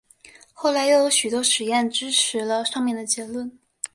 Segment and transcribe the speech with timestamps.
[0.51, 3.55] 后来又有许多实验支持了上面的结论。